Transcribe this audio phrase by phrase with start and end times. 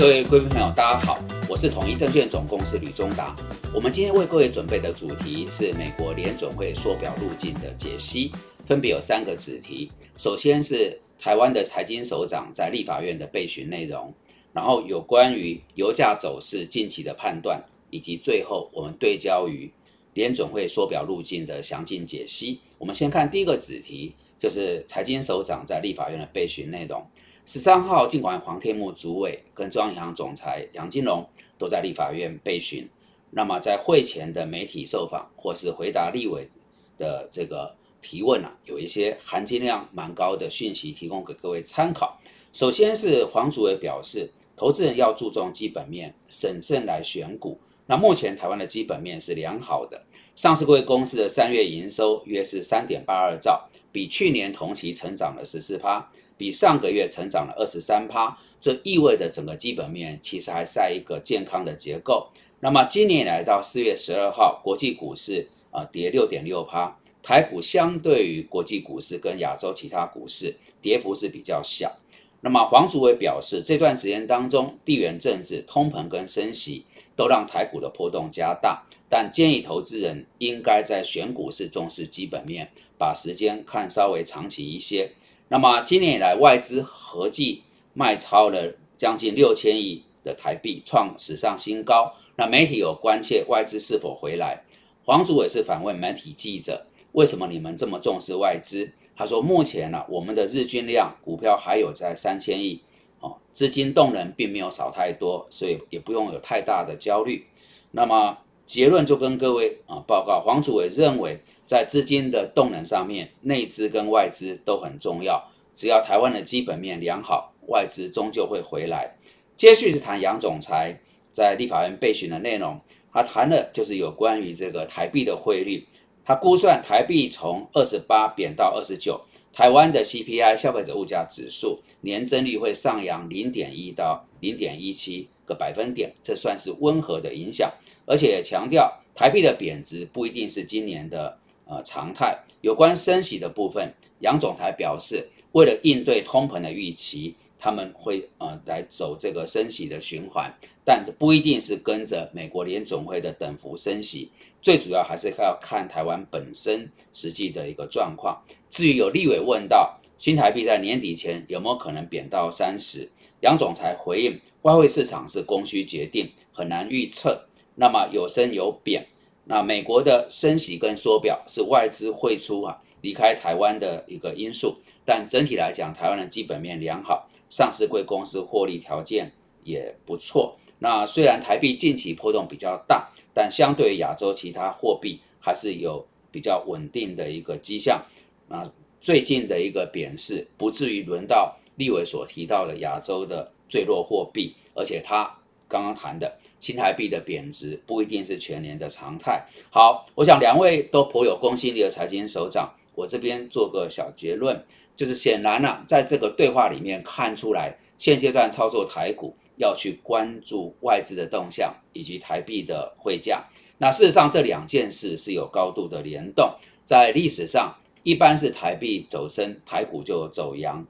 [0.00, 3.36] 各位贵宾朋友，大家好，我是统一证券总公司吕中达。
[3.74, 8.32] 我们今天为各位准备的主题是美国联准会缩表路径的解析，
[8.64, 9.92] 分别有三个子题。
[10.16, 14.10] 首先是台湾的财经首长在立法院的备询内容，
[14.54, 19.70] 然后有关于油价走势近期的判断，以及最后我们对焦于
[20.14, 22.58] 联准会缩表路径的详尽解析。
[22.78, 27.06] 我们先看第一个子题，就是财经首长在立法院的备询内容。
[27.50, 32.88] 十三号，尽管黄天木主委跟中央银行总裁杨金龙都在立法院被询，
[33.32, 36.48] 那么在会前的媒体受访或是回答立委
[36.96, 42.20] 的这个提问啊，有一些含金量蛮高的讯息提供给各位参考。
[42.52, 47.58] 首先是黄主委表示，投资人要注重基本面，审慎来选股。
[47.86, 50.00] 那目前台湾的基本面是良好的，
[50.36, 56.12] 上市贵公司的三月营收约是三点八二兆，比去年同期成长了十四趴。
[56.40, 62.28] 比上个月成长了二十三趴，这意味着整个基本面其实还在一个健康的结构。
[62.60, 71.98] 那么今年来到四月十二号，国际股市啊跌六点六趴，台股相对于国际股市跟亚洲其他股市跌幅是比较小。
[72.40, 85.10] 那么黄祖伟表示，这段时间当中，地缘政治、通膨跟升息都让台股的波动加大，但建议投资人应该在选股时重视基本面，把时间看稍微长期一些。
[85.52, 92.14] 那么今年以来，外资合计卖超了将近六千亿的台币，创史上新高。
[92.36, 94.62] 那媒体有关切外资是否回来，
[95.04, 98.92] 黄祖伟是反问媒体记者：为什么你们这么重视外资？
[99.16, 102.80] 他说：目前呢，我们的日均量股票还有在三千亿，
[103.18, 107.44] 哦，资金动能并没有少太多，所以也不用有太大的焦虑。
[107.90, 108.38] 那么
[108.70, 111.40] 结论就跟各位啊报告，黄祖伟认为。
[111.66, 115.50] 在资金的动能上面，内资跟外资都很重要。
[115.74, 119.16] 只要台湾的基本面良好，外资终究会回来。
[119.56, 121.00] 接续是谈杨总裁
[121.32, 122.80] 在立法院备询的内容，
[123.12, 125.86] 他谈的就是有关于这个台币的汇率。
[126.24, 129.20] 他估算台币从二十八贬到二十九，
[129.52, 137.70] 台湾的 CPI 消费者物价指数年增率会上扬零点一到零点一七个百分点，这算是温和的影响。
[138.06, 141.36] 而且强调台币的贬值不一定是今年的。
[141.72, 150.52] 呃，常态有关升息的部分，杨总裁表示，为了应对通膨的预期，他们会呃来走这个升息的循环，
[150.84, 158.42] 但不一定是跟着美国联总会的等幅升息，最主要还是要看台湾本身实际的一个状况。
[158.68, 163.08] 至于有立委问到新台币在年底前有没有可能贬到三十，
[163.42, 169.06] 杨总裁回应，外汇市场是供需决定，很难预测，那么有升有贬。
[169.44, 179.32] 那美国的升息跟缩表是外资汇出啊离开台湾的一个因素，但整体来讲，台湾的基本面良好，上市贵公司获利条件
[179.64, 180.56] 也不错。
[180.78, 188.04] 那虽然台币近期波动比较大，但相对于亚洲其他货币还是有比较稳定的一个迹象。
[188.48, 195.34] 那最近的一个贬势，不至于轮到立委所提到的亚洲的最弱货币，而且它。
[195.72, 199.46] 刚刚谈的新台币的贬值不一定是全年的常态。
[199.70, 204.60] 好，我想两位都颇有公信力的财经首长，我这边做个小结论，
[204.96, 213.44] 就是显然呢，在这个对话里面看出来，现阶段操作台股要去关注外资的动向以及台币的汇价。
[213.78, 216.52] 那事实上这两件事是有高度的联动，
[216.84, 217.72] 在历史上
[218.02, 220.84] 一般是台币走升，台股就走阳。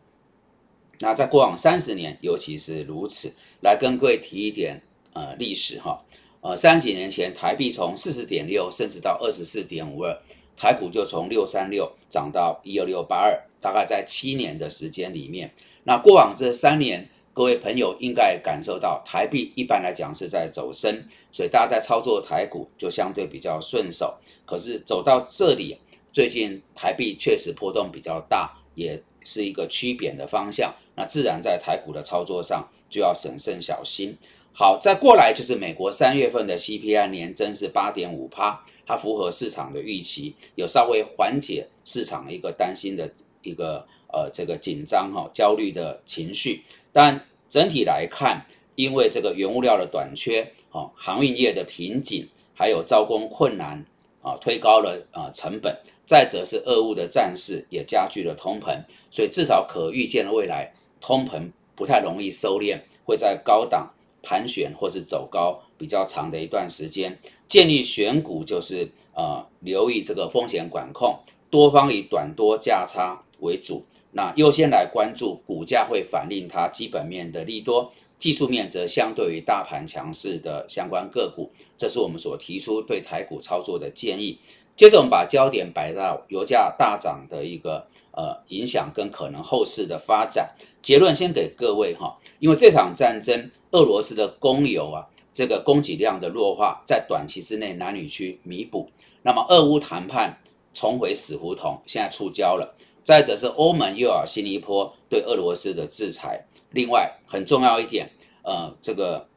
[1.00, 3.33] 那在过往三十年，尤其是如此。
[3.62, 4.81] 来跟各位提一点
[5.12, 6.03] 呃历史哈，
[6.41, 10.19] 呃三十几年前台币从四十点六升值到二十四点五二，
[10.56, 15.53] 台股就从六三六涨到一二六八二，大概在七年的时间里面。
[15.84, 24.19] 那过往这三年，各位朋友应该感受到台币一般来讲是在走升，所以大家在操作台股就相对比较顺手。
[24.44, 25.78] 可是走到这里，
[26.12, 30.75] 最近台币确实波动比较大，也是一个趋贬的方向。
[30.97, 32.69] 那自然在台股的操作上。
[32.91, 34.19] 就要审慎小心。
[34.53, 43.09] 好，再过来就是美国三月份的 CPI 年增是八点五趴，它符合市场的预期，有稍微缓解市场一个担心的
[43.43, 46.65] 一个呃这个紧张哈焦虑的情绪。
[46.93, 48.45] 但整体来看，
[48.75, 53.87] 因为这个原物料的短缺，哦航运业的瓶颈，还有招工困难
[54.21, 55.78] 啊，推高了啊成本。
[56.10, 61.48] 再者是俄乌的战事也加剧了通膨，所以至少可预见的未来通膨。
[61.77, 67.16] 不太容易收敛，会在高档盘旋或是走高比较长的一段时间。
[67.47, 71.16] 建议选股就是呃留意这个风险管控，
[71.48, 84.41] 多方以短多价差为主，那优先来关注股价会反映它基本面的利多，技术面则相对于大盘强势的相关个股，这是我们所提出对台股操作的建议。
[84.80, 90.54] 接着我们把焦点摆到油价大涨的一个呃影响跟可能后市的发展。
[90.80, 98.88] 结论先给各位哈，因为这场战争，俄罗斯的供油啊，这个供给量的弱化，在短期之内难以去弥补。
[99.21, 100.41] 那么俄乌谈判
[100.72, 102.74] 重回死胡同，现在触礁了。
[103.04, 106.42] 再者是欧盟又要新一波对俄罗斯的制裁。
[106.71, 108.10] 另外很重要一点，
[108.41, 109.28] 呃，这个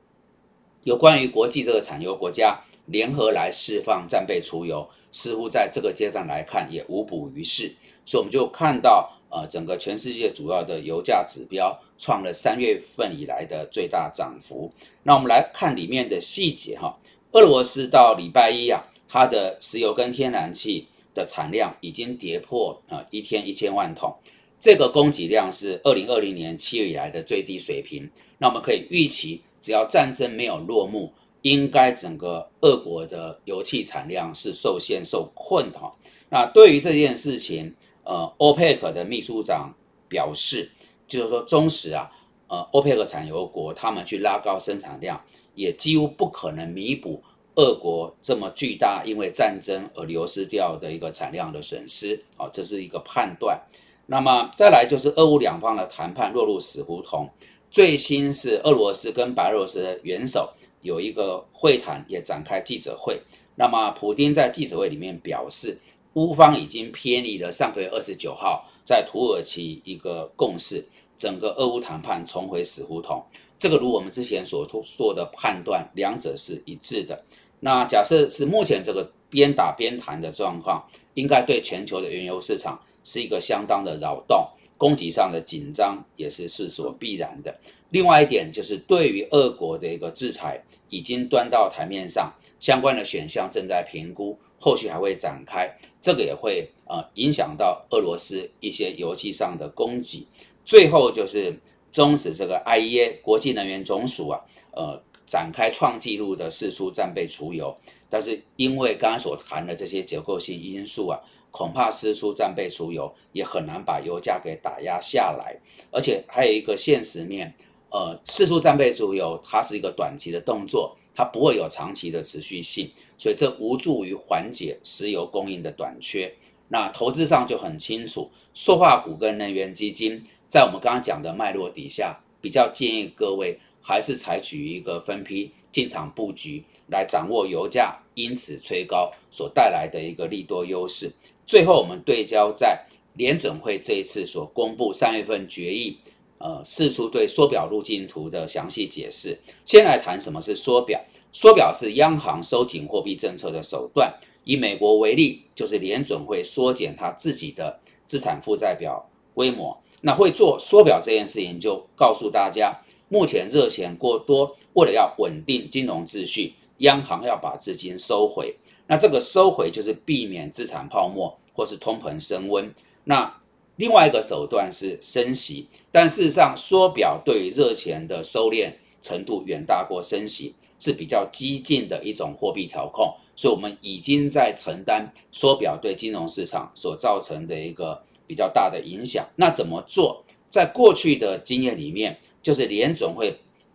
[0.85, 7.73] 有关于国际这个产油国家联合来释放战备储油，似乎在这个阶段来看也无补于事。
[8.05, 14.71] 所以我们就看到，呃，整个全世界主要的油价指标创了三月份以来的最大涨幅。
[15.03, 16.97] 那我们来看里面的细节哈，
[17.31, 20.87] 俄罗斯到礼拜一啊，它的石油跟天然气。
[21.15, 24.11] 的产量已经跌破啊一天一千万桶，
[24.59, 28.09] 这个供给量是二零二零年七月以来的最低水平。
[28.39, 35.95] 那我们可以预期，只要战争没有落幕，应该整个俄国的油气产量是受限受困的哈。
[36.29, 37.73] 那对于这件事情，
[38.03, 39.71] 呃，欧佩克的秘书长
[40.09, 40.69] 表示，
[41.07, 42.09] 就是说，中时啊，
[42.47, 45.23] 呃，欧佩克产油国他们去拉高生产量，
[45.53, 47.21] 也几乎不可能弥补。
[47.55, 53.61] 俄国这么巨大，因为战争而流失掉的一个产量的损失，好，这是一个判断。
[54.07, 57.29] 那么再来就是俄乌两方的谈判落入死胡同。
[57.69, 60.51] 最新是俄罗斯跟白俄罗斯的元首
[60.83, 63.19] 有一个会谈，也展开记者会。
[63.55, 65.75] 那么普京在记者会里面表示，
[66.13, 70.85] 乌方已经偏离了上个月二十九号在土耳其一个共识，
[71.17, 73.23] 整个俄乌谈判重回死胡同。
[73.57, 77.23] 这个如我们之前所说的判断，两者是一致的。
[77.61, 84.45] 那假设是目前这个边打边谈的状况，应该对全球的原油市场是一个相当的扰动，
[84.83, 87.57] 供给上的紧张也是势所必然的。
[87.91, 100.27] 另外一点就是对于俄国的一个制裁已经端到台面上，相关的选项正在评估，后续还会展开，这个也会呃影响到俄罗斯一些油气上的供给。
[100.65, 101.57] 最后就是
[101.89, 104.41] 终止这个 IEA 国际能源总署啊，
[104.71, 105.01] 呃。
[105.25, 107.75] 展开创纪录的四出战备储油，
[108.09, 111.17] 但是因为刚刚所谈的这些结构性因素啊，
[111.53, 115.55] 恐怕四出战备储油也很难把油价给打压下来。
[115.91, 117.53] 而且还有一个现实面，
[117.91, 122.89] 呃，四出战备储油它是一个短期的动作，它不会有长期的持续性，
[123.19, 126.33] 所以这无助于缓解石油供应的短缺。
[126.69, 133.59] 那投资上就很清楚，塑化股跟能源基金在我们刚刚讲的脉络底下，比较建议各位。
[133.85, 141.11] 还是采取一个分批进场布局来掌握油价，因此吹高所带来的一个利多优势。
[141.45, 142.85] 最后，我们对焦在
[143.15, 145.97] 联准会这一次所公布三月份决议，
[146.37, 149.37] 呃，释出对缩表路径图的详细解释。
[149.65, 150.99] 先来谈什么是缩表。
[151.31, 154.13] 缩表是央行收紧货币政策的手段。
[154.43, 159.77] 以美国为例，就是联准会缩减它自己的资产负债表规模。
[160.01, 162.81] 那会做缩表这件事情，就告诉大家。
[163.09, 168.57] 目前热钱过多，为了要稳定金融秩序，央行要把资金收回。
[168.93, 172.71] 那这个收回就是避免资产泡沫或是通膨升温。
[173.05, 173.39] 那
[173.77, 178.71] 另外一个手段是升息，但事实上缩表对热钱的收敛
[179.01, 183.11] 程度远大过升息，是比较激进的一种货币调控。
[183.35, 189.25] 所以，我们已经在承担缩表对金融市场所造成的一个比较大的影响。
[189.37, 190.23] 那怎么做？
[190.51, 192.19] 在过去的经验里面。
[192.43, 193.33] 就是联总会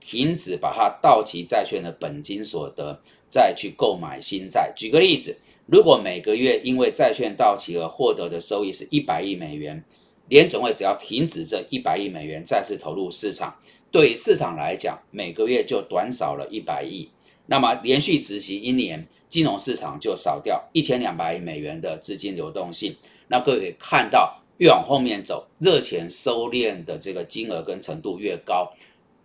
[0.09, 2.99] 停止把它到期债券的本金所得
[3.29, 4.73] 再去购买新债。
[4.75, 5.37] 举个例子，
[5.67, 9.85] 如果每个月因为债券到期而获得的收益是一百亿美元，
[10.31, 13.55] 联总会只要停止这一百亿美元再次投入市场，
[13.91, 17.11] 对市场来讲每个月就短少了一百亿。
[17.45, 22.97] 那么连续执行一年，金融市场就少掉一千两百亿美元的资金流动性。
[23.27, 24.43] 那各位看到。
[24.59, 28.69] 越往后面走，热钱收敛的这个金额跟程度越高，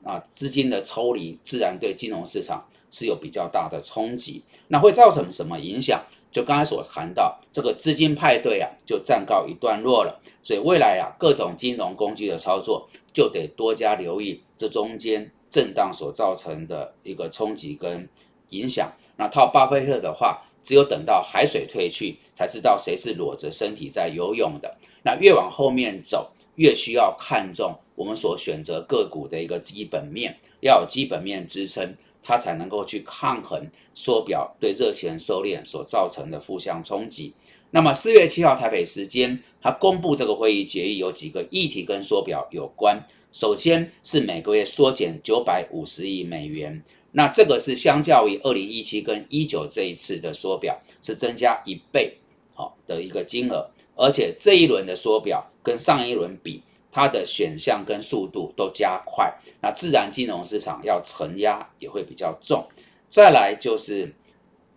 [0.03, 4.43] 啊，资金的抽离自然对金融市场是有比较大的冲击。
[4.67, 6.01] 那会造成什么影响？
[6.31, 10.21] 就刚才所谈到，这个资金派对啊，就暂告一段落了。
[10.41, 18.09] 所以未来啊，各种金融工具的操作就得多加留意这中间震荡所造成的一个冲击跟
[18.49, 18.91] 影响。
[19.17, 20.43] 那套巴菲特的话。
[20.65, 24.77] 只有等到海水退去，才知道谁是裸着身体在游泳的。
[25.03, 37.33] 那越往后面走，越需要看重我们所选择个股的一个基本面，要有基本面支撑，它才能够去抗衡缩表对热钱收敛所造成的负向冲击。
[37.71, 43.03] 那么四月七号台北时间，他公布这个会议决议有几个议题跟缩表有关。
[43.31, 46.83] 首先是每个月缩减九百五十亿美元，
[47.13, 52.15] 那这个是相较于二零一七跟一九这一次的缩表是增加一倍
[52.53, 56.61] 好的一个金额，而且这一轮的缩表跟上一轮比，
[56.93, 62.67] 它的选项跟速度都加快，那自然金融市场要承压也会比较重。
[63.09, 64.13] 再来就是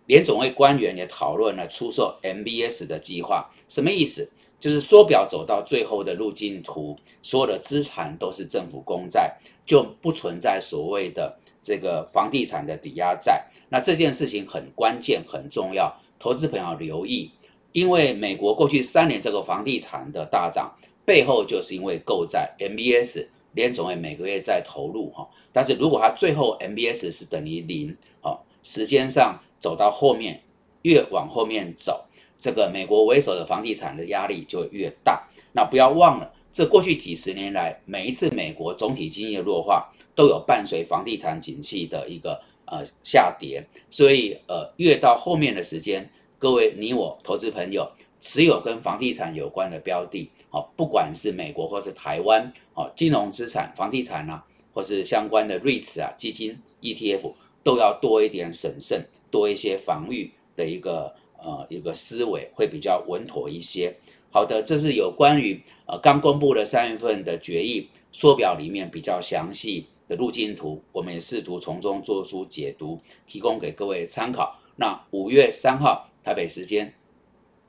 [0.07, 4.31] 联总会官员也讨论了出售 MBS 的计划，什么意思？
[4.59, 13.45] 就是缩表走到最后的路径图，所有的资产都是政府公债，就不存在所谓的这个房地产的抵押债。
[13.69, 17.31] 那这件事情很关键、很重要，投资朋友留意，
[17.71, 20.75] 因为美国过去三年这个房地产的大涨，
[21.07, 25.25] 背后就是因为购债 MBS，联总会每个月在投入哈。
[25.53, 30.41] 但是如果它最后 MBS 是等于零，哦，时间上走到后面，
[30.81, 32.03] 越往后面走。
[32.37, 35.25] 这个美国为首的房地产的压力就越大。
[35.53, 43.65] 那不要忘了，这过去几十年来，每一次美国总体经济弱化，都有伴随房地产景气的一个呃下跌。
[43.89, 57.33] 所以呃，越到后面的时间，各位你我投资朋友持有跟房地产有关的标的，哦，不管是美国或是台湾，哦，金融资产、房地产啊，或是相关的 REITs 啊、基金、ETF，
[57.63, 61.13] 都要多一点审慎，多一些防御的一个。
[61.39, 63.95] 呃，一个思维会比较稳妥一些。
[64.31, 74.59] 好的，这是有关于呃刚公布的三月份的决议缩表里面比较详细的路径图，我们也试图从中做出解读，提供给各位参考。
[74.77, 76.91] 那五月三号台北时间，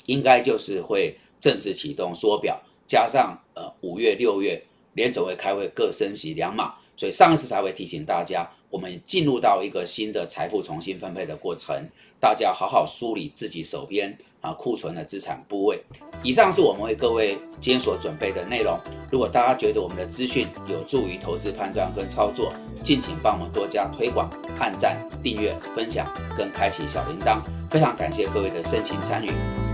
[0.09, 4.61] 应该就是会正式启动缩表，加上呃五月六月
[4.95, 11.87] 联总会开会各升息两码，所以上一次才会提醒大家，我们进入到一个新的财富重新分配的过程。
[12.21, 15.81] 大家好好梳理自己手边啊库存的资产部位。
[16.25, 18.77] 以上是我们为各位今天所准备的内容。
[19.12, 27.41] 如果大家觉得我们的资讯有助于投资判断跟操作，敬请帮我们多加推广、按赞、订阅、分享跟开启小铃铛。
[27.71, 29.68] 非常感谢各位的深情参与。